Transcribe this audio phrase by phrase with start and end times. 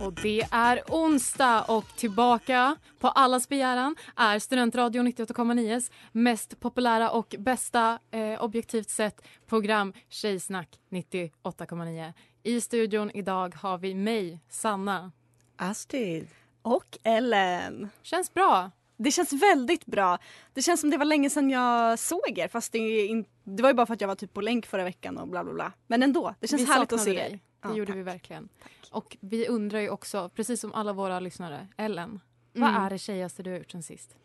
[0.00, 7.34] Och det är onsdag och tillbaka på allas begäran är Studentradio 98,9s mest populära och
[7.38, 12.12] bästa eh, objektivt sett program Tjejsnack 98,9.
[12.42, 15.12] I studion idag har vi mig, Sanna.
[15.56, 16.28] Astrid.
[16.62, 17.88] Och Ellen.
[18.02, 18.70] Känns bra.
[18.96, 20.18] Det känns väldigt bra.
[20.54, 23.62] Det känns som det var länge sedan jag såg er fast det, är in, det
[23.62, 25.52] var ju bara för att jag var typ på länk förra veckan och bla bla
[25.52, 25.72] bla.
[25.86, 27.40] Men ändå, det känns vi härligt att se saknade er.
[27.62, 27.96] Det Ja, gjorde tack.
[27.98, 28.48] vi verkligen.
[28.90, 32.20] Och vi undrar ju också, precis som alla våra lyssnare, Ellen,
[32.54, 32.74] Mm.
[32.74, 34.16] vad är det tjejigaste du har gjort sen sist?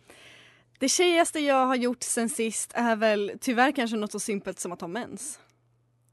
[0.79, 4.71] Det tjejigaste jag har gjort sen sist är väl tyvärr kanske något så simpelt som
[4.71, 5.39] att ha mens.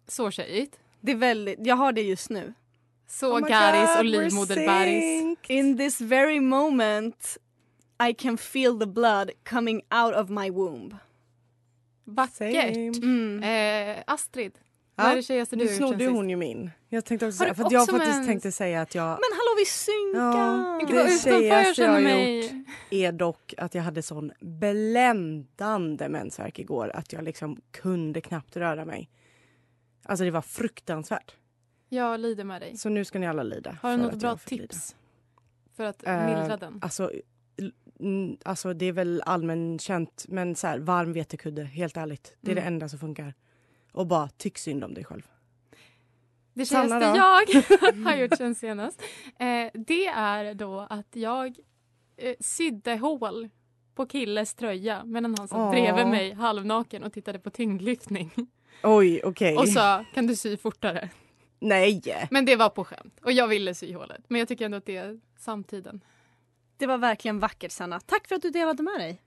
[0.08, 0.78] Så tjejigt.
[1.00, 2.54] Det är väldigt, jag har det just nu.
[3.08, 5.38] Så Oh garis och we're livmoderbäris.
[5.48, 7.38] In this very moment
[8.10, 10.96] I can feel the blood coming out of my womb.
[12.04, 12.76] Vackert.
[13.02, 13.42] Mm.
[13.42, 14.52] Eh, Astrid,
[14.96, 16.70] Ja, vad är det tjejigaste du Nu snodde hon ju min.
[16.88, 18.26] Jag tänkte också säga, för att jag också faktiskt mens?
[18.28, 19.06] tänkte säga att jag...
[19.08, 20.20] Men hallå vi synkar!
[20.20, 22.44] Ja, det jag tjejigaste jag mig.
[22.44, 28.56] gjort är dock att jag hade sån bländande mensvärk igår att jag liksom kunde knappt
[28.56, 29.10] röra mig.
[30.04, 31.34] Alltså det var fruktansvärt.
[31.88, 32.76] Jag lider med dig.
[32.76, 33.76] Så nu ska ni alla lida.
[33.82, 34.62] Har du något bra jag fått lida.
[34.62, 34.96] tips
[35.76, 36.78] för att Eh, mildra den?
[36.82, 37.10] Alltså,
[38.42, 42.36] alltså det är väl allmänkänt men så här, varm vetekudde, helt ärligt.
[42.40, 42.62] Det är Mm.
[42.64, 43.34] det enda som funkar.
[43.92, 45.22] Och bara tyck synd om dig själv.
[46.54, 46.64] Det
[47.00, 47.16] då?
[47.16, 47.64] jag
[48.04, 49.02] har gjort sen senast
[49.38, 51.56] eh, det är då att jag
[52.16, 53.48] eh, sydde hål
[53.94, 55.70] på killes tröja medan han satt Åh.
[55.70, 58.30] bredvid mig halvnaken och tittade på tyngdlyftning
[58.82, 59.56] Oj, okej.
[59.56, 61.10] och sa kan du sy fortare?
[61.58, 62.02] Nej!
[62.30, 64.86] Men det var på skämt och jag ville sy hålet men jag tycker ändå att
[64.86, 66.00] det är samtiden.
[66.76, 68.00] Det var verkligen vackert Sanna.
[68.00, 69.20] Tack för att du delade med dig.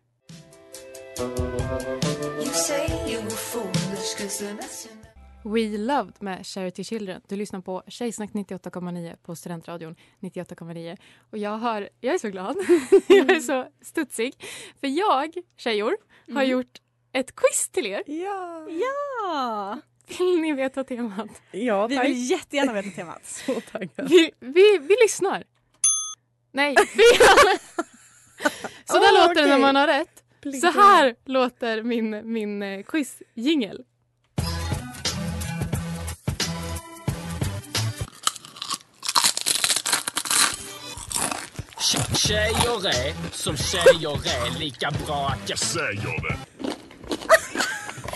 [5.43, 7.21] We Loved med Charity Children.
[7.27, 10.97] Du lyssnar på Tjejsnack 98,9 på Studentradion 98,9.
[11.31, 12.55] Och jag, har, jag är så glad.
[13.07, 14.33] jag är så studsig.
[14.79, 15.97] För jag, tjejor,
[16.33, 16.81] har gjort
[17.13, 18.03] ett quiz till er.
[18.05, 18.67] Ja!
[18.69, 19.79] Ja!
[20.17, 21.29] Vill ni veta temat?
[21.51, 22.05] Ja, Vi tack.
[22.05, 23.21] vill jättegärna veta temat.
[23.25, 24.09] Så taggad.
[24.09, 25.43] Vi, vi, vi lyssnar.
[26.51, 27.03] Nej, vi...
[28.85, 30.23] Så där Åh, låter det när man har rätt.
[30.61, 33.83] Så här låter min, min eh, quiz-jingel.
[42.27, 46.37] Tjejer är som tjejer är lika bra att jag säger det.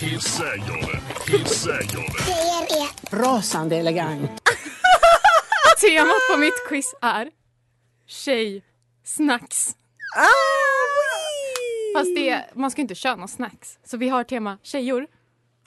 [0.06, 1.02] Hur säger det?
[1.32, 2.24] Hur säger det?
[2.24, 4.32] Tjejer är Rasande elegant.
[5.82, 7.32] Temat på mitt quiz är
[8.08, 9.76] tjej-snacks.
[11.96, 13.80] Fast det, man ska inte köna snacks.
[13.86, 15.08] Så vi har tema tjejor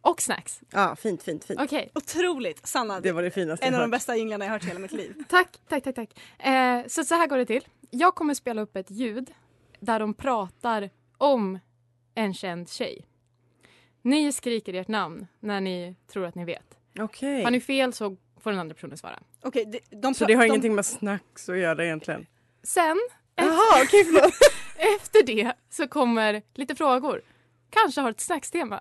[0.01, 0.61] och snacks.
[0.71, 1.61] Ja, fint, fint, fint.
[1.61, 2.67] Okej, Otroligt!
[2.67, 4.93] Sanna, Det var det finaste en av de bästa jinglarna jag hört i hela mitt
[4.93, 5.15] liv.
[5.29, 5.95] tack, tack, tack.
[5.95, 6.11] tack.
[6.47, 7.65] Eh, så, så här går det till.
[7.95, 9.33] Jag kommer spela upp ett ljud
[9.81, 11.59] där de pratar om
[12.15, 13.07] en känd tjej.
[14.03, 16.79] Ni skriker ert namn när ni tror att ni vet.
[16.99, 17.43] Okej.
[17.43, 19.19] Har ni fel så får den andra personen svara.
[19.43, 22.27] Okej, de, de, Så det har de, ingenting med snacks att göra egentligen?
[22.63, 22.99] Sen,
[23.35, 24.35] Jaha, okej förlåt.
[24.77, 27.23] efter det, så kommer lite frågor.
[27.71, 28.81] Kanske har ett snackstema.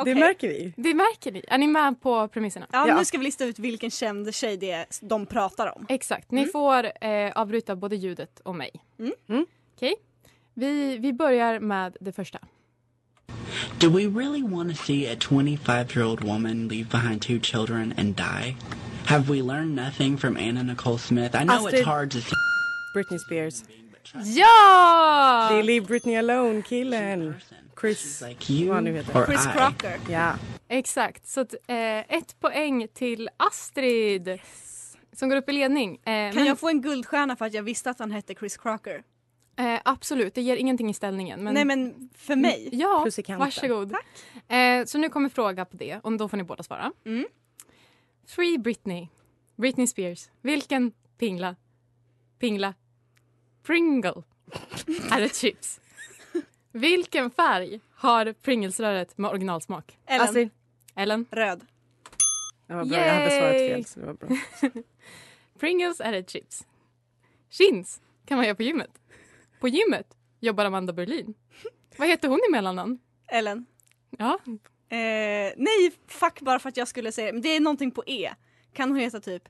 [0.00, 0.14] Okej.
[0.14, 0.72] Det märker vi.
[0.76, 1.42] Det märker ni.
[1.48, 2.66] Är ni med på premisserna?
[2.72, 2.98] Ja, Ja.
[2.98, 5.86] nu ska vi lista ut vilken känd tjej det är de pratar om.
[5.88, 6.30] Exakt.
[6.30, 8.70] Ni får eh, avbryta både ljudet och mig.
[8.98, 9.12] Mm.
[9.28, 9.46] Mm.
[9.76, 9.94] Okej?
[10.54, 12.38] Vi, vi börjar med det första.
[13.80, 17.94] Do we really want to see a 25 year old woman leave behind two children
[17.98, 18.56] and die?
[19.06, 21.34] Have we learned nothing from Anna Nicole Smith?
[21.42, 22.36] I know Astrid- it's hard to see.
[22.94, 23.62] Britney Spears.
[24.24, 25.48] Ja!
[25.50, 27.34] Det är Leave Britney Alone-killen.
[27.80, 28.22] Chris.
[28.28, 29.26] Like you Vad han nu heter.
[29.26, 29.48] Chris I.
[29.58, 29.98] Crocker.
[30.10, 30.34] Ja.
[30.68, 31.26] Exakt.
[31.28, 34.38] Så att, eh, ett poäng till Astrid.
[35.12, 35.94] Som går upp i ledning.
[35.96, 38.56] Eh, Kan men, jag få en guldstjärna för att jag visste att han hette Chris
[38.56, 39.02] Crocker?
[39.58, 41.44] eh, absolut, det ger ingenting i ställningen.
[41.44, 42.68] Men, Nej men för mig.
[42.72, 43.06] Ja,
[43.38, 43.92] varsågod.
[44.48, 46.92] Eh, så nu kommer fråga på det och då får ni båda svara.
[47.04, 47.26] Mm.
[48.26, 49.08] Free Britney.
[49.56, 50.30] Britney Spears.
[50.42, 51.56] Vilken pingla?
[52.38, 52.74] Pingla?
[53.62, 54.22] Pringle.
[55.10, 55.80] är ett chips.
[56.78, 59.98] Vilken färg har Pringlesröret med originalsmak?
[60.06, 60.24] Ellen.
[60.28, 60.50] Astrid.
[60.96, 61.26] Ellen?
[61.30, 61.66] Röd.
[62.66, 63.68] Det var bra, jag hade svarat Yay!
[63.74, 64.28] fel så det var bra.
[65.60, 66.66] Pringles är ett chips.
[67.50, 68.90] Chins kan man göra på gymmet.
[69.60, 70.06] På gymmet
[70.40, 71.34] jobbar Amanda Berlin.
[71.96, 72.98] Vad heter hon i mellannamn?
[73.28, 73.66] Ellen.
[74.18, 74.38] Ja,
[74.90, 78.34] Eh, nej, fuck bara för att jag skulle säga men Det är någonting på E.
[78.72, 79.48] Kan hon heta typ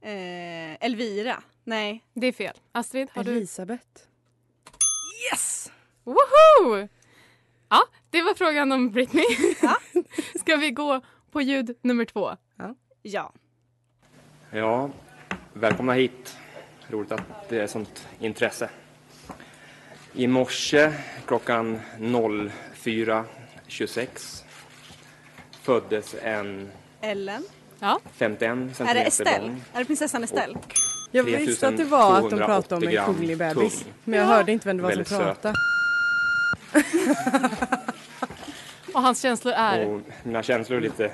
[0.00, 1.42] eh, Elvira?
[1.64, 2.04] Nej.
[2.14, 2.56] det är fel.
[2.72, 3.30] Astrid, har du?
[3.36, 3.86] Elisabeth.
[5.32, 5.72] Yes!
[6.10, 6.88] Woho!
[7.68, 9.24] Ja, det var frågan om Britney.
[10.40, 12.36] Ska vi gå på ljud nummer två?
[13.02, 13.32] Ja.
[14.50, 14.90] Ja,
[15.52, 16.36] välkomna hit.
[16.88, 18.70] Roligt att det är sånt intresse.
[20.12, 20.92] I morse
[21.26, 24.44] klockan 04.26
[25.62, 26.70] föddes en
[27.00, 27.42] Ellen.
[27.78, 28.00] Ja.
[28.12, 29.46] 51 Är det centimeter Estelle?
[29.46, 30.58] lång Är det prinsessan Estelle?
[31.10, 33.82] Jag visste att det var att de pratade om en 3280 kunglig bebis.
[33.82, 33.92] tung.
[34.04, 35.54] Men jag hörde inte vem det var som pratade.
[38.94, 39.86] Och hans känslor är?
[39.86, 41.12] Och mina känslor är lite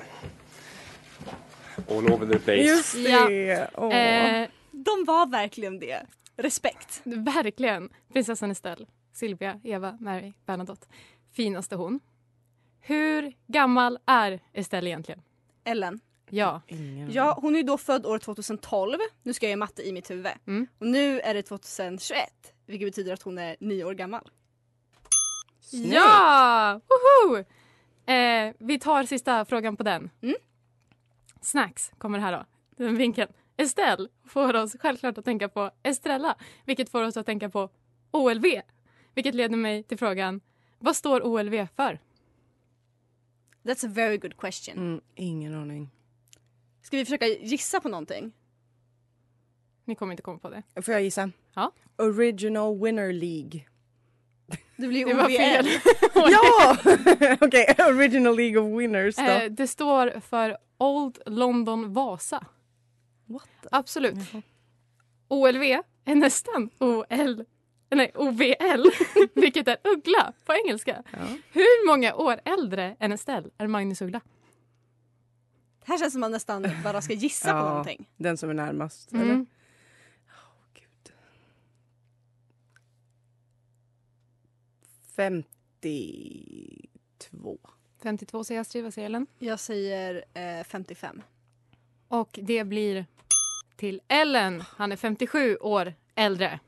[1.89, 2.57] all over the place.
[2.61, 3.67] Just det!
[3.73, 3.95] Åh.
[3.95, 6.05] Eh, De var verkligen det.
[6.37, 7.01] Respekt.
[7.03, 7.89] verkligen.
[8.13, 10.87] Prinsessan Estelle, Silvia, Eva, Mary, Bernadotte.
[11.33, 11.99] Finaste hon.
[12.81, 15.21] Hur gammal är Estelle egentligen?
[15.63, 15.99] Ellen.
[16.29, 16.61] Ja.
[16.67, 18.97] Ingen Ja, hon är då född år 2012.
[19.23, 20.27] Nu ska jag göra matte i mitt huvud.
[20.47, 20.67] Mm.
[20.79, 22.29] Och nu är det 2021.
[22.65, 24.29] Vilket betyder att hon är nio år gammal.
[25.71, 26.81] Ja!
[26.87, 27.37] Woho!
[28.13, 30.09] Eh, vi tar sista frågan på den.
[30.21, 30.35] Mm.
[31.41, 32.45] Snacks kommer här då.
[32.83, 33.31] Den vinkeln.
[33.57, 36.35] Estelle får oss självklart att tänka på Estrella,
[36.65, 37.69] vilket får oss att tänka på
[38.11, 38.45] OLV.
[39.13, 40.41] Vilket leder mig till frågan,
[40.79, 41.99] vad står OLV för?
[43.63, 44.77] That's a very good question.
[44.77, 45.89] Mm, ingen aning.
[46.81, 48.31] Ska vi försöka gissa på någonting?
[49.85, 50.81] Ni kommer inte komma på det.
[50.81, 51.31] Får jag gissa?
[51.53, 51.71] Ja.
[51.97, 53.65] Original Winner League.
[54.77, 55.65] Det blir Det var fel.
[56.15, 56.31] OVL.
[56.31, 56.77] ja!
[57.41, 59.21] Okej, Original League of Winners då.
[59.23, 62.45] Eh, det står för Old London Vasa.
[63.25, 64.15] What the- Absolut.
[65.27, 65.63] OLV
[66.05, 67.45] är nästan OL,
[67.89, 68.89] nej, OVL,
[69.35, 71.03] vilket är uggla på engelska.
[71.11, 71.17] Ja.
[71.51, 74.21] Hur många år äldre än Estelle är Magnus Uggla?
[75.85, 77.69] Det här känns som man nästan bara ska gissa på Ja.
[77.69, 78.07] någonting.
[78.17, 79.13] Den som är närmast.
[79.13, 79.23] Eller?
[79.23, 79.45] Mm.
[85.17, 87.57] 52.
[88.03, 89.27] 52 säger Astrid, vad säger Ellen?
[89.39, 91.21] Jag säger eh, 55.
[92.07, 93.05] Och det blir
[93.75, 94.61] till Ellen.
[94.61, 96.59] Han är 57 år äldre.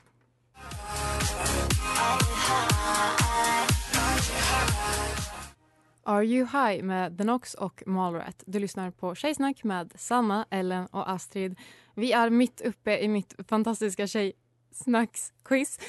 [6.03, 8.43] Are You High med The Knox och Malrat.
[8.45, 11.59] Du lyssnar på Tjejsnack med Sanna, Ellen och Astrid.
[11.95, 15.79] Vi är mitt uppe i mitt fantastiska Tjejsnacks-quiz.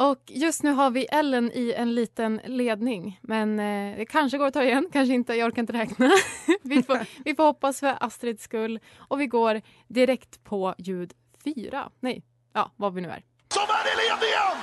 [0.00, 3.20] Och just nu har vi Ellen i en liten ledning.
[3.22, 5.34] Men eh, det kanske går att ta igen, kanske inte.
[5.34, 6.10] Jag orkar inte räkna.
[6.62, 8.80] vi, får, vi får hoppas för Astrids skull.
[8.98, 11.12] Och vi går direkt på ljud
[11.44, 11.90] fyra.
[12.00, 13.22] Nej, ja, vad vi nu är.
[13.54, 14.56] Som är i ledningen!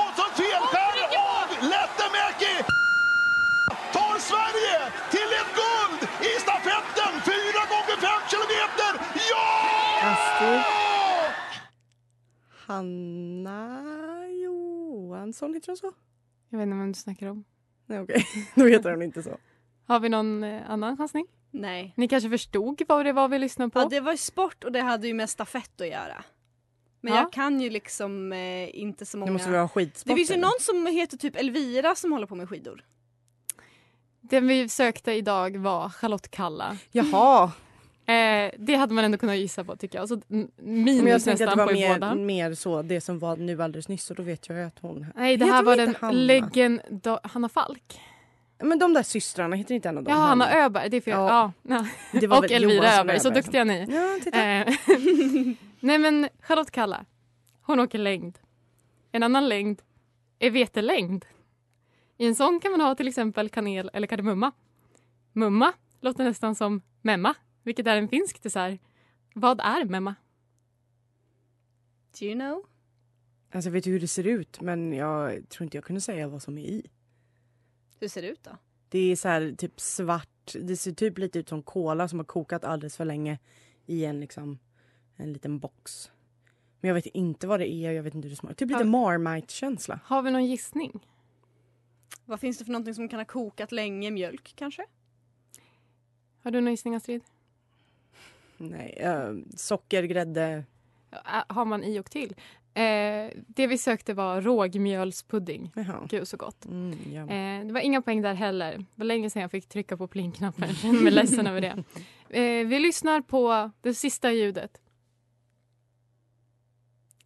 [0.00, 0.96] Och så felskär
[1.32, 2.54] av Lättemäki!
[3.92, 7.12] Tar Sverige till ett guld i stafetten!
[7.30, 8.92] Fyra gånger fem kilometer!
[9.30, 9.44] Ja!
[10.10, 10.62] Astrid.
[12.66, 14.07] Hanna
[15.28, 15.92] Johansson, heter hon så?
[16.48, 17.44] Jag vet inte vem du snackar om.
[17.86, 19.36] Nej okej, då heter hon inte så.
[19.86, 21.26] Har vi någon eh, annan chansning?
[21.50, 21.92] Nej.
[21.96, 23.78] Ni kanske förstod vad det var vi lyssnade på?
[23.80, 26.24] Ja, det var ju sport och det hade ju med stafett att göra.
[27.00, 27.20] Men Ja.
[27.20, 29.26] jag kan ju liksom eh, inte så många...
[29.26, 30.08] Det måste vara skidsport.
[30.08, 30.42] Det finns ju eller?
[30.42, 32.84] någon som heter typ Elvira som håller på med skidor.
[34.20, 36.78] Den vi sökte idag var Charlotte Kalla.
[36.92, 37.52] Jaha,
[38.08, 40.08] Eh, det hade man ändå kunnat gissa på tycker jag.
[40.08, 40.20] Så
[40.56, 43.88] minus men jag tänkte att det var mer, mer så det som var nu alldeles
[43.88, 45.06] nyss och då vet jag att hon...
[45.14, 46.12] Nej, det här var den Hanna?
[46.12, 46.80] legend...
[47.22, 48.00] Hanna Falk.
[48.62, 50.14] Men de där systrarna, heter inte en av dem?
[50.14, 50.90] Ja, Hanna Öberg.
[50.90, 51.12] Det är fel.
[51.12, 51.52] Ja.
[51.62, 51.86] Ja.
[52.12, 53.20] Det var och Elvira Öberg.
[53.20, 54.44] Så duktiga ni Ja, titta.
[54.44, 54.74] Eh,
[55.80, 57.04] Nej men Charlotte Kalla.
[57.62, 58.38] Hon åker längd.
[59.12, 59.82] En annan längd
[60.38, 61.24] är vetelängd.
[62.18, 64.52] I en sån kan man ha till exempel kanel eller kardemumma.
[65.32, 67.34] Mumma låter nästan som memma,
[67.68, 68.80] vilket är en finsk dessert.
[69.34, 70.14] Vad är memma?
[72.18, 72.64] Do you know?
[73.50, 76.28] Alltså jag vet ju hur det ser ut men jag tror inte jag kunde säga
[76.28, 76.90] vad som är i.
[78.00, 78.50] Hur ser det ut då?
[78.88, 82.26] Det är så här typ svart, det ser typ lite ut som kola som har
[82.26, 83.38] kokat alldeles för länge
[83.86, 84.58] i en liksom
[85.16, 86.10] en liten box.
[86.80, 88.54] Men jag vet inte vad det är, jag vet inte hur det smakar.
[88.54, 88.84] Typ lite.
[88.84, 90.00] Marmite-känsla.
[90.04, 91.06] Har vi någon gissning?
[92.24, 94.10] Vad finns det för någonting som kan ha kokat länge?
[94.10, 94.86] Mjölk kanske?
[96.42, 97.22] Har du någon gissning Astrid?
[98.58, 100.64] Nej, eh, socker, grädde.
[101.12, 102.34] Äh, Har man i och till?
[102.74, 105.72] Eh, det vi sökte var rågmjölspudding.
[105.74, 106.06] Jaha.
[106.10, 106.64] Gud så gott.
[106.64, 107.20] Mm, ja.
[107.20, 108.78] Eh, det var inga poäng där heller.
[108.78, 110.68] Det var länge sedan jag fick trycka på plingknappen.
[110.82, 111.84] Jag mig ledsen över det.
[112.40, 114.80] Eh, vi lyssnar på det sista ljudet.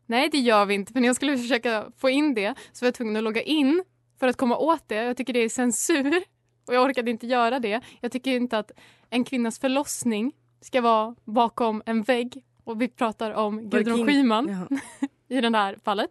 [0.07, 0.93] Nej, det gör vi inte.
[0.93, 3.85] För när jag skulle försöka få in det så var jag tvungen att logga in
[4.21, 4.95] för att komma åt det.
[4.95, 6.23] Jag tycker det är censur
[6.67, 7.81] och jag orkade inte göra det.
[8.01, 8.71] Jag tycker inte att
[9.11, 10.33] en kvinnas förlossning
[10.63, 14.07] ska vara bakom en vägg och vi pratar om Gudrun?
[14.07, 14.69] Schyman
[15.29, 16.11] i det här fallet.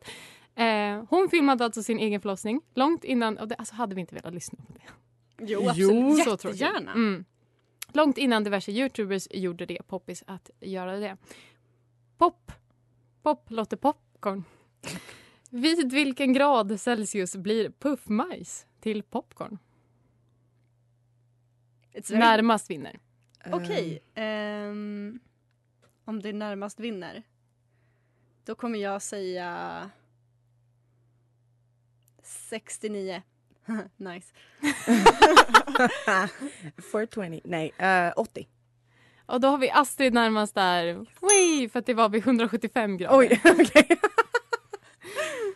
[0.55, 4.15] Eh, hon filmade alltså sin egen förlossning långt innan, och det, alltså hade vi inte
[4.15, 4.81] velat lyssna på det.
[5.46, 6.24] Jo, absolut.
[6.24, 6.62] Så tråkigt.
[6.62, 6.91] Jättegärna.
[6.91, 7.25] Mm.
[7.93, 11.17] Långt innan diverse youtubers gjorde det poppis att göra det.
[12.17, 12.51] Pop.
[13.24, 14.43] Pop låter popcorn.
[15.50, 19.58] Vid vilken grad Celsius blir puffmajs till popcorn?
[22.10, 23.00] Närmast vinner.
[23.51, 24.03] Okej.
[24.15, 25.19] ehm,
[26.05, 27.24] om det närmast vinner.
[28.45, 29.89] Då kommer jag säga
[32.24, 33.21] 69.
[33.98, 34.33] nice.
[36.91, 37.41] 420.
[37.43, 38.48] Nej, eh, 80.
[39.25, 41.05] Och då har vi Astrid närmast där.
[41.21, 43.17] Wee, för att det var vid 175 grader.
[43.17, 44.00] Oj, okej.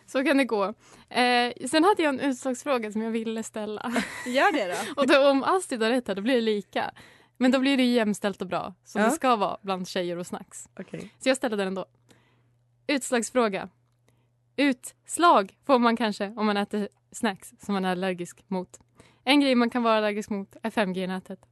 [0.06, 0.64] Så kan det gå.
[1.08, 3.92] Eh, sen hade jag en utslagsfråga som jag ville ställa.
[4.26, 5.00] Gör det då.
[5.00, 6.90] Och då, om Astrid har rätt här, då blir det lika.
[7.38, 9.06] Men då blir det ju jämställt och bra, som Ja.
[9.08, 10.68] det ska vara bland tjejer och snacks.
[10.80, 11.12] Okej.
[11.18, 11.86] Så jag ställer den ändå.
[12.86, 13.68] Utslagsfråga.
[14.56, 18.80] Utslag får man kanske om man äter snacks som man är allergisk mot.
[19.24, 21.46] En grej man kan vara allergisk mot är 5G i nätet.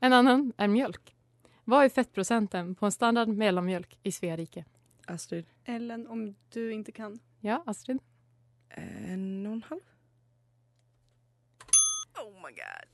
[0.00, 1.16] En annan är mjölk.
[1.64, 4.64] Vad är fettprocenten på en standard mellanmjölk i Svea rike?
[5.06, 5.46] Astrid.
[5.64, 7.18] Ellen, om du inte kan.
[7.40, 7.98] Ja, Astrid?
[8.68, 9.80] En och en halv.
[12.20, 12.90] Oh my god.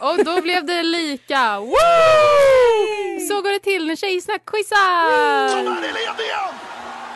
[0.00, 1.60] Och då blev det lika.
[1.60, 3.20] Woo!
[3.28, 4.76] Så går det till när Tjejsnack quizar!
[4.76, 6.54] är i ledningen!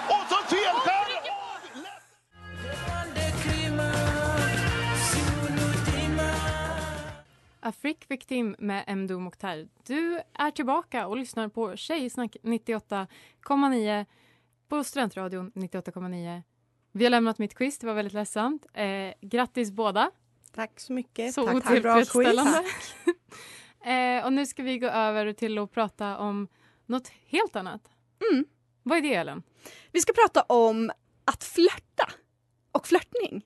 [0.08, 1.02] Och så felskär
[7.64, 9.68] A Frick Victim med Mdo Mokhtar.
[9.86, 14.06] Du är tillbaka och lyssnar på Tjejsnack 98,9
[14.68, 16.42] på Studentradion 98,9.
[16.92, 18.66] Vi har lämnat mitt quiz, det var väldigt ledsamt.
[18.74, 20.10] Eh, grattis båda.
[20.54, 21.34] Tack så mycket.
[21.34, 22.64] Så Tack otillfredsställande.
[23.84, 26.48] eh, och nu ska vi gå över till att prata om
[26.86, 27.90] något helt annat.
[28.30, 28.44] Mm.
[28.82, 29.42] Vad är det, Ellen?
[29.92, 30.90] Vi ska prata om
[31.24, 32.12] att flörta
[32.72, 33.42] och flörtning.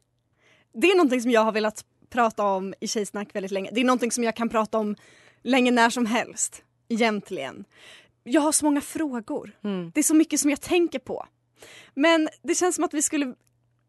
[0.72, 3.70] Det är någonting som jag har velat prata om i Tjejsnack väldigt länge.
[3.72, 4.96] Det är någonting som jag kan prata om
[5.42, 6.64] länge när som helst.
[6.88, 7.64] Egentligen.
[8.25, 9.58] Jag har så många frågor.
[9.64, 9.90] Mm.
[9.94, 11.26] Det är så mycket som jag tänker på.
[11.94, 13.34] Men det känns som att vi skulle...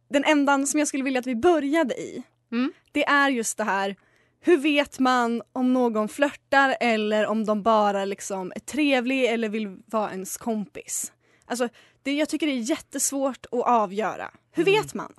[0.10, 2.74] Den ändan som jag skulle vilja att vi började i, Mm.
[2.98, 3.96] Det är just det här
[4.40, 9.78] hur vet man om någon flörtar eller om de bara liksom är trevlig eller vill
[9.86, 11.14] vara ens kompis?
[11.46, 11.70] Alltså,
[12.04, 14.32] det, jag tycker det är jättesvårt att avgöra.
[14.52, 14.82] Hur Mm.
[14.82, 15.14] vet man?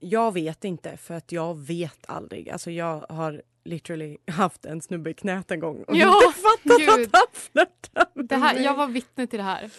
[0.00, 2.50] Jag vet inte för att jag vet aldrig.
[2.50, 6.78] Alltså jag har literally haft en snubbe i knät en gång och Ja, inte fattat
[6.96, 7.06] gud.
[7.06, 8.64] att han flörtar med Det här, mig.
[8.64, 9.70] jag var vittne till det här.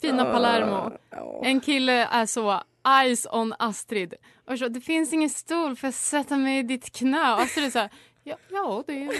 [0.00, 0.92] Fina Ah, Palermo.
[1.42, 2.60] En kille är så
[3.02, 4.14] eyes on Astrid.
[4.46, 7.32] Och så, det finns ingen stol för att sätta mig i ditt knä.
[7.34, 7.90] Och Astrid är så här,
[8.24, 9.12] ja, ja det är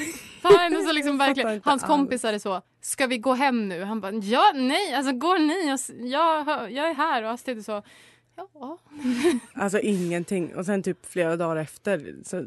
[0.68, 0.76] fine.
[0.78, 3.82] Och så liksom verkligen, hans kompisar är så, ska vi gå hem nu?
[3.84, 5.68] Han bara, ja, nej, alltså går ni?
[5.68, 5.78] Jag,
[6.10, 7.22] jag, jag är här.
[7.22, 7.82] Och Astrid är så,
[8.36, 8.78] ja.
[9.54, 10.54] Alltså ingenting.
[10.56, 12.44] Och sen typ flera dagar efter så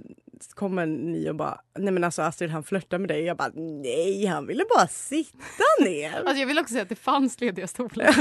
[0.48, 3.24] kommer ni och bara, nej men alltså Astrid han flörtar med dig.
[3.24, 6.12] Jag bara, nej han ville bara sitta ner.
[6.26, 8.16] Alltså jag vill också säga att det fanns lediga stolar.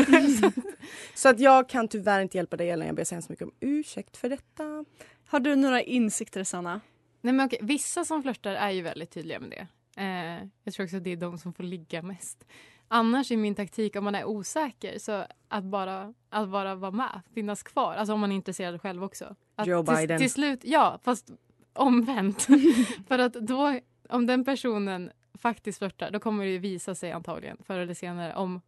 [1.15, 2.87] så att jag kan tyvärr inte hjälpa dig Ellen.
[2.87, 4.85] Jag ber så hemskt mycket om ursäkt för detta.
[5.27, 6.81] Har du några insikter Sanna?
[7.21, 9.67] Nej, men okej, vissa som flörtar är ju väldigt tydliga med det.
[10.03, 12.45] Eh, jag tror också att det är de som får ligga mest.
[12.89, 17.21] Annars är min taktik om man är osäker så att bara, att bara vara med,
[17.35, 17.95] finnas kvar.
[17.95, 19.37] Alltså om man är intresserad själv också.
[19.55, 20.19] Att Joe till, Biden.
[20.19, 21.31] Till slut, ja, fast
[21.79, 22.47] omvänt.
[23.09, 27.57] För att då, om den personen faktiskt flörtar, då kommer det ju visa sig antagligen
[27.67, 28.61] förr eller senare om,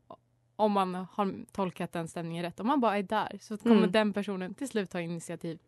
[0.57, 2.61] om man har tolkat den stämningen rätt.
[2.61, 3.93] Om man bara är där så kommer Mm.
[3.93, 5.59] den personen till slut ta initiativ.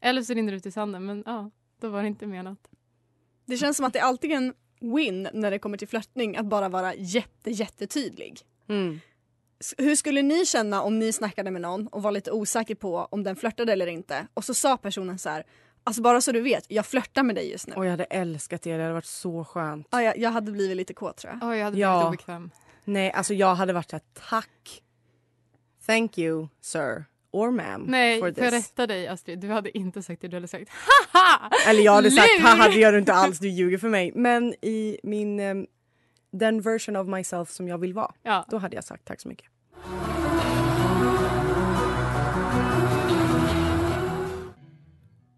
[0.00, 2.68] Eller så rinner det ut i sanden, men ja, då var det inte menat.
[3.44, 6.46] Det känns som att det är alltid en win när det kommer till flörtning att
[6.46, 8.40] bara vara jätte, jättetydlig.
[8.68, 9.00] Mm.
[9.78, 13.22] Hur skulle ni känna om ni snackade med någon och var lite osäker på om
[13.22, 15.44] den flörtade eller inte och så sa personen så här
[15.86, 17.74] Alltså bara så du vet, jag flörtar med dig just nu.
[17.74, 19.88] Och jag hade älskat det, det hade varit så skönt.
[19.90, 21.48] Ja, jag, jag hade blivit lite kåt tror jag.
[21.50, 21.98] Oh, jag hade Ja.
[21.98, 22.50] blivit obekväm.
[22.84, 24.82] Nej, alltså jag hade varit så här, tack.
[25.86, 27.04] Thank you, sir.
[27.30, 27.84] Or ma'am.
[27.86, 29.38] Nej, for får jag rätta dig Astrid?
[29.38, 30.70] Du hade inte sagt det, du hade sagt
[31.12, 31.50] haha!
[31.68, 34.12] Eller jag hade sagt, haha det gör du inte alls, du ljuger för mig.
[34.14, 35.66] Men i min, ehm,
[36.30, 38.44] den version of myself som jag vill vara, Ja.
[38.48, 39.46] då hade jag sagt tack så mycket.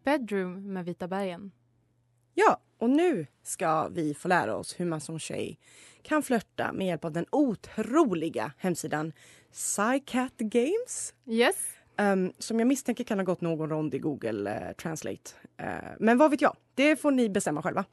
[0.08, 1.50] Bedroom med Vita bergen.
[2.34, 5.58] Ja, och nu ska vi få lära oss hur man som tjej
[6.02, 9.12] kan flörta med hjälp av den otroliga hemsidan
[9.52, 11.14] Psycat Games.
[11.26, 11.56] Yes.
[11.96, 15.30] Ehm, som jag misstänker kan ha gått någon rond i Google eh, Translate.
[15.56, 16.56] Eh, men vad vet jag?
[16.74, 17.84] Det får ni bestämma själva.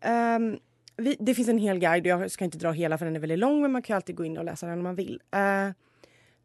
[0.00, 0.58] Ehm,
[0.96, 2.06] vi, det finns en hel guide.
[2.06, 4.24] Jag ska inte dra hela för den är väldigt lång men man kan alltid gå
[4.24, 5.20] in och läsa den om man vill.
[5.30, 5.70] Eh,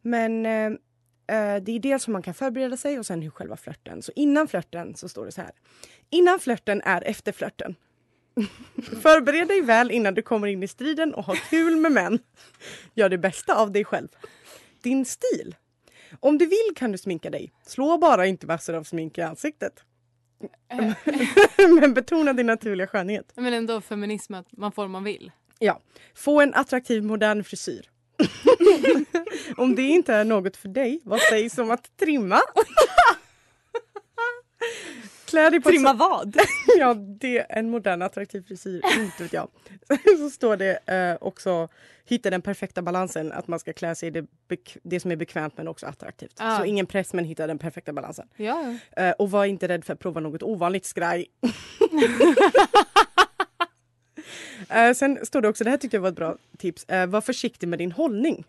[0.02, 0.46] men
[1.62, 4.02] det är dels hur man kan förbereda sig och sen hur själva flörten.
[4.02, 5.52] Så innan flörten så står det så här.
[6.10, 7.76] Innan flörten är efter flörten.
[9.02, 12.20] Förbered dig väl innan du kommer in i striden och ha kul med män.
[12.94, 14.08] Gör det bästa av dig själv.
[14.82, 15.56] Din stil.
[16.20, 17.52] Om du vill kan du sminka dig.
[17.66, 19.84] Slå bara inte massor av smink i ansiktet.
[21.80, 23.32] Men betona din naturliga skönhet.
[23.36, 25.32] Men ändå feminism, att man får vad man vill.
[25.60, 25.82] Ja.
[26.16, 27.90] Få en attraktiv modern frisyr.
[29.58, 32.40] om det inte är något för dig, vad sägs om att trimma?
[35.26, 36.38] Klä dig på Trimma så- vad?
[36.78, 39.48] ja, det är en modern attraktiv frisyr, inte vet jag.
[40.20, 41.68] Så står det eh, också
[42.06, 44.26] hitta den perfekta balansen, att man ska klä sig det,
[44.84, 46.34] det som är bekvämt men också attraktivt.
[46.38, 46.58] Ah.
[46.58, 48.28] Så ingen press men hitta den perfekta balansen.
[48.36, 51.26] Ja, Eh, och var inte rädd för att prova något ovanligt skraj.
[54.70, 57.22] Eh, sen står det också, det här tyckte jag var ett bra tips, eh, var
[57.22, 58.46] försiktig med din hållning.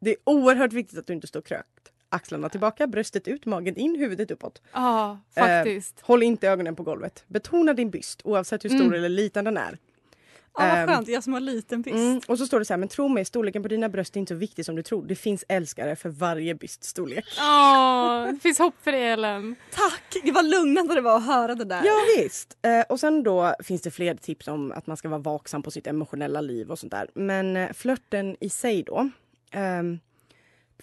[0.00, 1.66] Det är oerhört viktigt att du inte står krökt.
[2.08, 4.62] Axlarna tillbaka, bröstet ut, magen in, huvudet uppåt.
[4.72, 6.00] ja Eh, faktiskt.
[6.00, 7.24] håll inte ögonen på golvet.
[7.26, 8.94] Betona din byst oavsett hur stor Mm.
[8.94, 9.78] eller liten den är.
[10.58, 11.96] Ja, vad Ehm, skönt, jag som har liten byst.
[11.96, 14.20] Mm, och så står det så här, men tro mig, storleken på dina bröst är
[14.20, 15.04] inte så viktig som du tror.
[15.06, 17.24] Det finns älskare för varje byststorlek.
[17.40, 19.56] Åh, det finns hopp för dig Ellen.
[19.74, 20.16] Tack!
[20.24, 21.82] Det var lugnande det var att höra det där.
[21.84, 22.56] Ja visst.
[22.62, 25.70] Eh, och sen då finns det fler tips om att man ska vara vaksam på
[25.70, 27.08] sitt emotionella liv och sånt där.
[27.14, 29.10] Men eh, flörten i sig då.
[29.50, 29.98] ehm,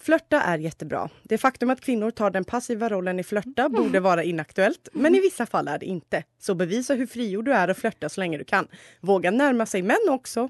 [0.02, 1.10] Flörta är jättebra.
[1.22, 5.20] Det faktum att kvinnor tar den passiva rollen i flörta borde vara inaktuellt, men i
[5.20, 6.24] vissa fall är det inte.
[6.38, 8.68] Så bevisa hur frigjord du är och flörta så länge du kan.
[9.00, 10.48] Våga närma sig män också.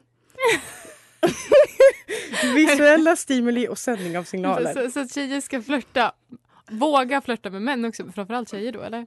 [2.55, 4.75] Visuella stimuli och sändning av signaler.
[4.75, 6.13] Så, så att tjejer ska flörta.
[6.71, 9.07] Våga flörta med män också, framförallt tjejer då eller?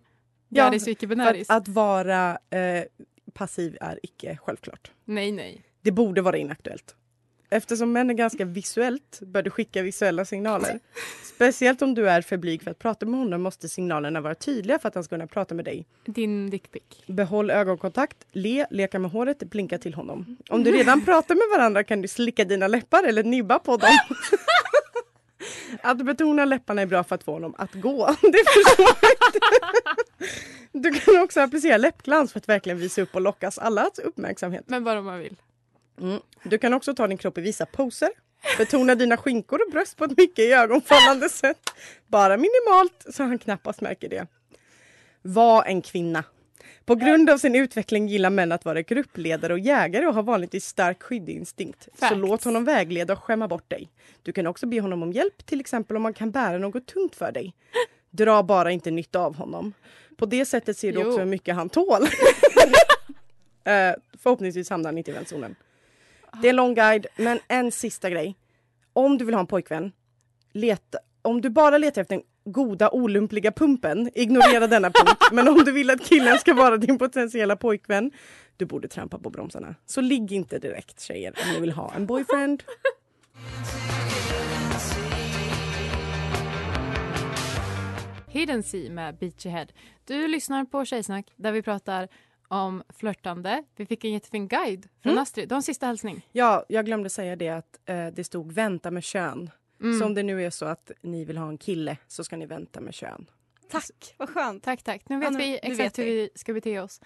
[0.49, 1.49] Ja, Garis och icke-binäris.
[1.49, 2.83] Att, att vara eh,
[3.33, 4.91] passiv är icke självklart.
[5.05, 5.61] Nej, nej.
[5.81, 6.95] Det borde vara inaktuellt.
[7.53, 10.79] Eftersom män är ganska visuellt bör du skicka visuella signaler.
[11.23, 14.79] Speciellt om du är för blyg för att prata med honom måste signalerna vara tydliga
[14.79, 15.85] för att han ska kunna prata med dig.
[16.05, 16.83] Din dickpic.
[17.07, 20.37] Behåll ögonkontakt, le, leka med håret, blinka till honom.
[20.49, 23.97] Om du redan pratar med varandra kan du slicka dina läppar eller nibba på dem.
[25.81, 28.05] Att betona läpparna är bra för att få honom att gå.
[28.21, 30.89] Det förstår jag inte.
[30.89, 34.63] Du kan också applicera läppglans för att verkligen visa upp och lockas allas uppmärksamhet.
[34.67, 35.35] Men bara om man vill.
[36.03, 36.19] Mm.
[36.43, 38.09] Du kan också ta din kropp i vissa poser.
[38.57, 41.69] Betona dina skinkor och bröst på ett mycket ögonfallande sätt.
[42.07, 44.27] Bara minimalt så han knappast märker det.
[45.21, 46.23] Var en kvinna.
[46.85, 50.65] På grund av sin utveckling gillar män att vara gruppledare och jägare och har vanligtvis
[50.65, 51.83] stark skyddinstinkt.
[51.83, 52.15] Så Facts.
[52.17, 53.89] låt honom vägleda och skämma bort dig.
[54.23, 57.15] Du kan också be honom om hjälp, till exempel om man kan bära något tungt
[57.15, 57.53] för dig.
[58.11, 59.73] Dra bara inte nytta av honom.
[60.17, 61.07] På det sättet ser du Jo.
[61.07, 62.07] också hur mycket han tål.
[63.65, 65.55] Eh, förhoppningsvis hamnar han inte i vänzonen.
[66.41, 68.35] Det är en lång guide, men en sista grej.
[68.93, 69.91] Om du vill ha en pojkvän,
[70.53, 75.23] leta, om du bara letar efter den goda olumpliga pumpen, ignorera denna punkt.
[75.31, 78.11] Men om du vill att killen ska vara din potentiella pojkvän,
[78.57, 79.75] du borde trampa på bromsarna.
[79.85, 82.63] Så ligg inte direkt tjejer om ni vill ha en boyfriend.
[88.27, 89.67] Hidden Sea med Beachy Head.
[90.05, 92.07] Du lyssnar på Tjejsnack där vi pratar
[92.53, 93.63] om flörtande.
[93.75, 95.21] Vi fick en jättefin guide från Mm.
[95.21, 95.49] Astrid.
[95.49, 96.27] Du har en sista hälsning.
[96.31, 99.49] Ja, jag glömde säga det att eh, det stod vänta med kön.
[99.81, 99.99] Mm.
[99.99, 102.45] Så om det nu är så att ni vill ha en kille så ska ni
[102.45, 103.25] vänta med kön.
[103.69, 104.63] Tack, vad skönt.
[104.63, 105.09] Tack, tack.
[105.09, 106.11] Nu vet Ja, nu- vi exakt vet hur vi.
[106.11, 107.01] vi ska bete oss.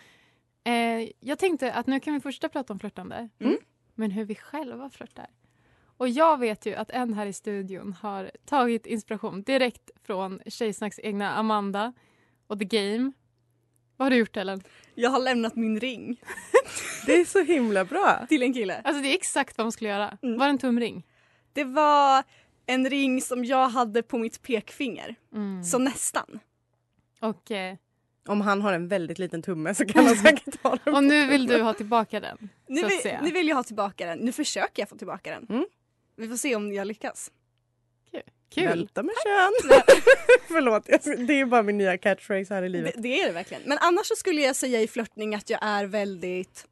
[0.64, 3.30] Eh, jag tänkte att nu kan vi fortsätta prata om flörtande.
[3.40, 3.58] Mm.
[3.96, 5.28] Men hur vi själva flörtar.
[6.00, 11.00] Och jag vet ju att en här i studion har tagit inspiration direkt från Tjejsnacks
[11.04, 11.94] egna Amanda
[12.48, 13.12] och The Game.
[13.98, 14.62] Vad har du gjort Ellen?
[14.96, 16.22] Jag har lämnat min ring.
[17.06, 18.26] Det är så himla bra.
[18.30, 18.82] Till en kille.
[18.84, 20.18] Alltså det är exakt vad man skulle göra.
[20.24, 20.38] Mm.
[20.40, 21.06] Var det en tumring?
[21.54, 22.24] Det var
[22.66, 25.16] en ring som jag hade på mitt pekfinger.
[25.34, 25.64] Mm.
[25.64, 26.40] Så nästan.
[27.22, 27.76] Och, eh,
[28.28, 31.26] Om han har en väldigt liten tumme så kan han säkert ha den och nu
[31.28, 32.50] vill du ha tillbaka den.
[32.68, 33.22] Nu så att vill, säga.
[33.22, 34.20] nu vill jag ha tillbaka den.
[34.20, 35.46] Nu försöker jag få tillbaka den.
[35.50, 35.66] Mm.
[36.16, 37.32] Vi får se om jag lyckas.
[38.56, 38.64] Kul.
[38.68, 39.54] Vänta med kön.
[40.48, 40.86] Förlåt,
[41.28, 42.94] det är bara min nya catchphrase här i Det, livet.
[42.98, 43.64] det är det verkligen.
[43.66, 46.66] Men annars så skulle jag säga i flörtning att jag är väldigt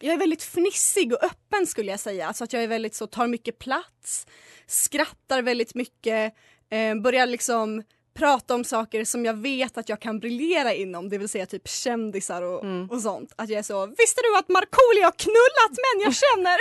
[0.00, 2.26] jag är väldigt fnissig och öppen skulle jag säga.
[2.28, 4.26] Alltså att jag är väldigt så, tar mycket plats,
[4.66, 6.34] skrattar väldigt mycket,
[6.70, 7.82] eh, börjar liksom
[8.14, 11.68] prata om saker som jag vet att jag kan briljera inom, det vill säga typ
[11.68, 12.90] kändisar och, Mm.
[12.90, 13.32] och sånt.
[13.36, 16.58] Att jag är så, visste du att Markoolio har knullat män jag känner?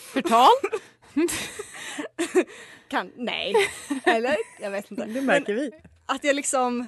[0.12, 0.50] Förtal?
[2.88, 3.54] kan, nej.
[4.04, 4.36] Eller?
[4.60, 5.04] Jag vet inte.
[5.06, 5.70] Det märker vi.
[6.06, 6.86] Att jag liksom,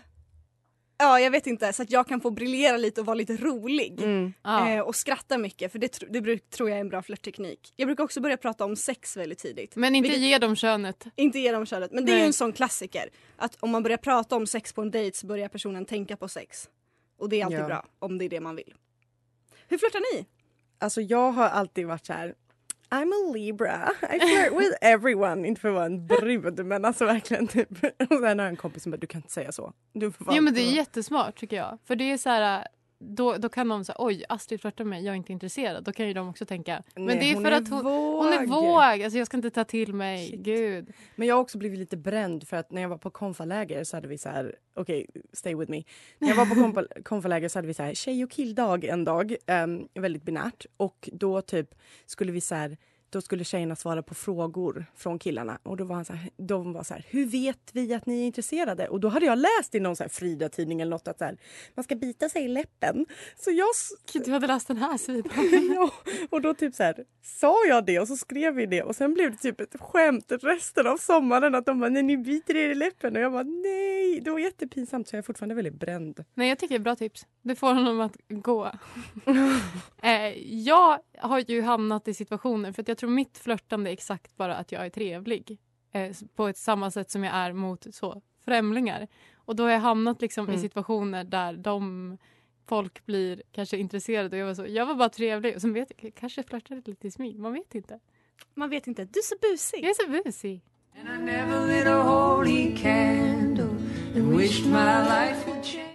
[0.98, 4.02] ja jag vet inte, så att jag kan få briljera lite och vara lite rolig.
[4.02, 4.32] Mm.
[4.42, 4.70] Ja.
[4.70, 7.72] Eh, och skratta mycket för det, tr- det bruk, tror jag är en bra flörtteknik.
[7.76, 9.76] Jag brukar också börja prata om sex väldigt tidigt.
[9.76, 11.04] Men inte Vilket- ge dem könet.
[11.16, 11.92] Inte ge dem könet.
[11.92, 12.22] Men det är Nej.
[12.22, 13.08] ju en sån klassiker.
[13.36, 16.28] Att om man börjar prata om sex på en dejt så börjar personen tänka på
[16.28, 16.68] sex.
[17.18, 17.66] Och det är alltid Ja.
[17.66, 18.74] bra om det är det man vill.
[19.68, 20.26] Hur flörtar ni?
[20.78, 22.34] Alltså jag har alltid varit så här.
[22.90, 23.92] I'm a Libra.
[24.02, 24.18] I
[24.50, 25.48] flirt with everyone.
[25.48, 27.70] Inte för att vara en brud men alltså verkligen typ.
[27.82, 29.72] Och sen har jag en kompis som bara du kan inte säga så.
[29.92, 31.78] Du får Jo men det är jättesmart tycker jag.
[31.84, 32.66] För det är så här,
[33.06, 35.84] då, då kan de säga oj Astrid flörtar med mig, jag är inte intresserad.
[35.84, 38.32] Då kan ju de också tänka, men Nej, det är för är att hon, hon
[38.32, 39.02] är våg.
[39.02, 40.40] Alltså jag ska inte ta till mig, Shit.
[40.40, 40.92] gud.
[41.16, 43.96] Men jag har också blivit lite bränd för att när jag var på konfaläger så
[43.96, 45.82] hade vi så här, okej, stay with me.
[46.18, 49.04] När jag var på konfa- konfaläger så hade vi så här tjej och killdag en
[49.04, 50.66] dag, um, väldigt binärt.
[50.76, 51.74] Och då typ
[52.06, 52.76] skulle vi så här,
[53.10, 56.72] då skulle tjejerna svara på frågor från killarna och då var han så här, de
[56.72, 58.88] var så här, hur vet vi att ni är intresserade?
[58.88, 61.38] Och då hade jag läst i någon så här Frida-tidning eller något att så här,
[61.74, 63.06] man ska bita sig i läppen.
[63.36, 63.66] Så jag
[64.12, 65.72] Gud, du hade läst den här sidan.
[65.74, 65.90] ja,
[66.30, 69.14] och då typ så här, sa jag det och så skrev vi det och sen
[69.14, 72.70] blev det typ ett skämt resten av sommaren att de bara nej ni biter er
[72.70, 76.24] i läppen och jag bara nej det var jättepinsamt så jag är fortfarande väldigt bränd.
[76.34, 77.26] Nej jag tycker det är bra tips.
[77.42, 78.66] Det får honom att gå.
[80.02, 80.28] eh,
[80.64, 84.56] jag har ju hamnat i situationer för att jag tror mitt flörtande är exakt bara
[84.56, 85.58] att jag är trevlig.
[85.92, 89.06] Eh, på ett samma sätt som jag är mot så, främlingar.
[89.36, 90.60] Och då har jag hamnat liksom i Mm.
[90.62, 92.18] situationer där de
[92.66, 95.92] folk blir kanske intresserade och jag var så, jag var bara trevlig och sen vet
[95.98, 98.00] jag, kanske flörtade lite i smyg, man vet inte.
[98.54, 99.84] Man vet inte, du är så busig.
[99.84, 100.60] Jag är så busig.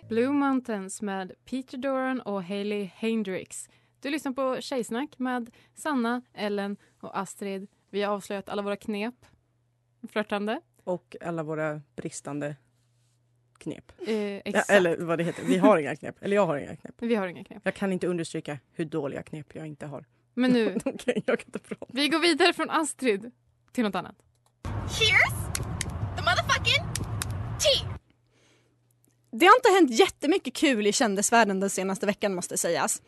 [0.10, 3.70] Blue Mountains med Peter Doran och Hailey Hendrix.
[4.02, 7.68] Du lyssnar på Tjejsnack med Sanna, Ellen och Astrid.
[7.90, 9.26] Vi har avslöjat alla våra knep.
[10.10, 10.62] Flörtande.
[10.84, 12.56] Och alla våra bristande
[13.58, 13.92] knep.
[14.08, 16.16] Eh, Ja, eller vad det heter, vi har inga knep.
[16.22, 16.96] Eller jag har inga knep.
[17.00, 17.62] Vi har inga knep.
[17.66, 20.06] Jag kan inte understryka hur dåliga knep jag inte har.
[20.34, 20.78] Men nu,
[21.26, 21.86] jag kan inte prata.
[21.90, 23.32] vi går vidare från Astrid
[23.72, 24.16] till något annat.
[24.90, 25.41] Cheers!
[29.32, 33.02] Det har inte hänt jättemycket kul i kändisvärlden den senaste veckan måste sägas.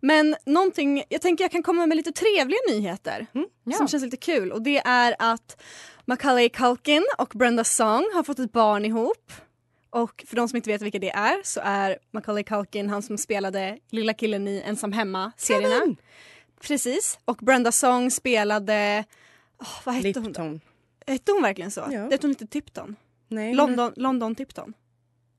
[0.00, 3.26] Men någonting, jag tänker jag kan komma med lite trevliga nyheter
[3.64, 3.76] Ja.
[3.76, 5.62] som känns lite kul och det är att
[6.04, 9.32] Macaulay Culkin och Brenda Song har fått ett barn ihop.
[9.90, 13.18] Och för de som inte vet vilka det är så är Macaulay Culkin han som
[13.18, 15.74] spelade lilla killen i Ensam hemma-serierna.
[15.78, 15.96] Kevin!
[16.60, 17.18] Precis.
[17.24, 19.04] Och Brenda Song spelade,
[19.60, 20.26] åh, vad hette hon?
[20.26, 20.60] Lipton.
[21.06, 21.80] Hette hon verkligen så?
[21.90, 22.02] Ja.
[22.02, 22.96] Hette hon inte Tipton?
[23.28, 24.74] Nej, London, London Tipton.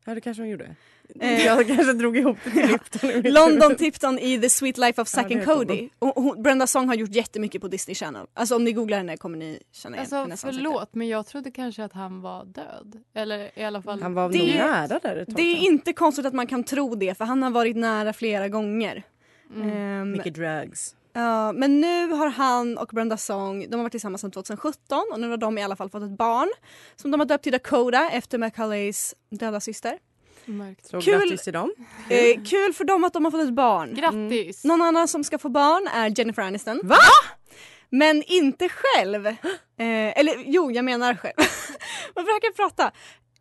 [0.06, 0.76] Ja, det kanske hon gjorde.
[1.20, 1.46] Eh.
[1.46, 3.10] Jag kanske drog ihop det till Lipton.
[3.12, 3.76] i mitt London.
[3.76, 5.90] Tipton i The Sweet Life of Ja, Zack det and Cody.
[6.00, 8.26] Och hon, Brenda Song har gjort jättemycket på Disney Channel.
[8.34, 10.64] Alltså om ni googlar henne kommer ni känna igen Alltså hennes ansikte.
[10.64, 13.04] förlåt men jag trodde kanske att han var död.
[13.14, 14.02] Eller i alla fall.
[14.02, 16.64] Han var Det- nog nära där ett tag Det är inte konstigt att man kan
[16.64, 19.04] tro det för han har varit nära flera gånger.
[19.56, 19.70] Mm.
[19.72, 20.96] Ehm, Mycket drugs.
[21.14, 25.20] Ja, men nu har han och Brenda Song, de har varit tillsammans sedan 2017 och
[25.20, 26.50] nu har de i alla fall fått ett barn
[26.96, 29.98] som de har döpt till Dakota efter Macaulays döda syster.
[30.46, 30.86] Mörkt.
[30.86, 31.20] Så Kul.
[31.20, 31.74] grattis till dem.
[32.10, 33.96] Eh, kul för dem att de har fått ett barn.
[33.96, 34.64] Grattis!
[34.64, 36.82] Någon annan som ska få barn är Jennifer Aniston.
[36.84, 36.98] Va?
[37.90, 39.28] Men inte själv.
[39.78, 41.34] Eh, eller jo, jag menar själv.
[42.16, 42.92] Vad försöker jag prata?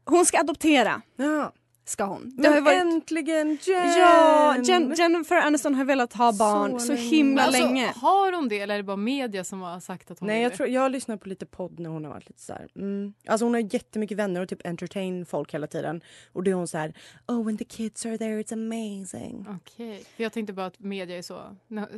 [0.05, 1.03] Hon ska adoptera.
[1.17, 1.53] Ja.
[1.91, 2.33] Ska hon.
[2.37, 2.81] Det Men varit...
[2.81, 3.89] äntligen Jen!
[3.99, 7.05] Ja, Jen, Jennifer Aniston har velat ha barn så, länge.
[7.05, 7.93] himla Alltså, länge.
[7.97, 10.53] Har hon det eller är det bara media som har sagt att hon Nej, jag,
[10.53, 10.57] det?
[10.57, 12.69] tror, jag har lyssnat på lite podd när hon har varit lite så här.
[12.77, 13.13] Mm.
[13.27, 16.01] Alltså hon har jättemycket vänner och typ entertain folk hela tiden.
[16.33, 16.95] Och då är hon så här,
[17.29, 19.47] oh when the kids are there it's amazing.
[19.49, 21.41] Okej, för jag tänkte bara att media är så.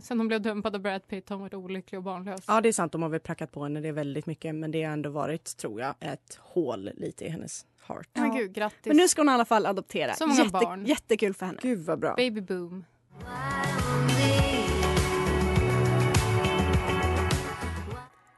[0.03, 2.45] Sen hon blev dumpad av Brad Pitt har hon varit olycklig och barnlös.
[2.49, 4.71] Ja det är sant, de har väl prackat på henne det är väldigt mycket men
[4.71, 8.09] det har ändå varit, tror jag, ett hål lite i hennes heart.
[8.13, 8.87] Men gud, grattis.
[8.87, 10.15] Men nu ska hon i alla fall adoptera.
[10.15, 10.87] Så många Jätte, barn.
[10.87, 11.59] Jättekul för henne.
[11.63, 12.15] Gud vad bra.
[12.15, 12.85] Baby boom.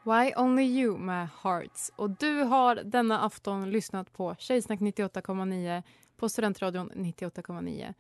[0.05, 1.93] Why Only You med Hearts.
[1.97, 5.83] Och du har denna afton lyssnat på Tjejsnack 98,9
[6.17, 7.95] på Studentradion 98,9.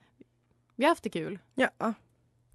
[0.76, 1.38] Vi har haft det kul.
[1.54, 1.94] Ja.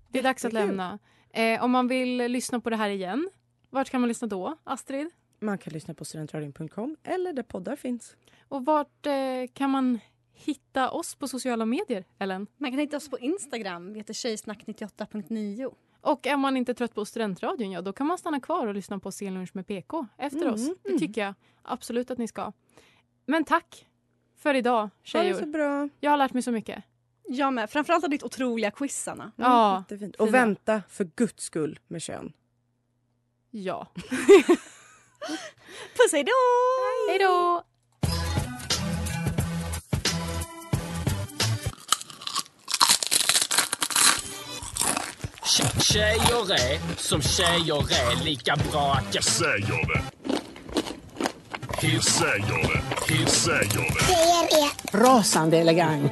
[0.09, 0.99] Det är dags att lämna.
[1.29, 3.29] Eh, om man vill lyssna på det här igen,
[3.69, 5.09] vart kan man lyssna då, Astrid?
[5.39, 8.15] Man kan lyssna på studentradion.com eller där poddar finns.
[8.47, 9.13] Och vart eh,
[9.53, 9.99] kan man
[10.33, 12.47] hitta oss på sociala medier, Ellen?
[12.57, 15.73] Man kan hitta oss på Instagram, vi heter tjejsnack98.9.
[16.01, 18.99] Och är man inte trött på studentradion, ja då kan man stanna kvar och lyssna
[18.99, 20.69] på Scenlunch med PK efter Mm, oss.
[20.83, 22.51] Det tycker jag absolut att ni ska.
[23.25, 23.87] Men tack
[24.37, 25.39] för idag, Ha det tjejor.
[25.39, 25.89] så bra.
[25.99, 26.83] Jag har lärt mig så mycket.
[27.27, 27.69] Jag med.
[27.69, 29.31] Framförallt av ditt otroliga quiz, Anna.
[29.35, 30.15] Ja, Jättefint.
[30.15, 30.37] Och fina.
[30.37, 32.33] vänta för guds skull med kön.
[33.51, 33.87] ja.
[35.97, 36.31] Puss, hej då!
[37.09, 37.63] Hej då!
[45.43, 50.01] Tje- Tjejer är som tjejer är lika bra att jag säger det.
[51.87, 53.13] Hur säger det?
[53.13, 53.91] Hur säger
[54.91, 54.97] det?
[54.97, 56.11] Rasande elegant.